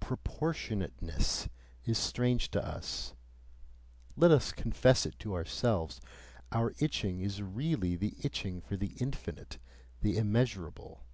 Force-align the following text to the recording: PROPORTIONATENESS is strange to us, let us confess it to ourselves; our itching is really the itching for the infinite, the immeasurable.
PROPORTIONATENESS 0.00 1.48
is 1.84 1.98
strange 1.98 2.50
to 2.50 2.60
us, 2.66 3.14
let 4.16 4.32
us 4.32 4.50
confess 4.50 5.06
it 5.06 5.16
to 5.20 5.34
ourselves; 5.34 6.00
our 6.50 6.74
itching 6.80 7.20
is 7.20 7.42
really 7.42 7.94
the 7.94 8.16
itching 8.20 8.60
for 8.60 8.76
the 8.76 8.96
infinite, 8.98 9.58
the 10.00 10.16
immeasurable. 10.18 11.04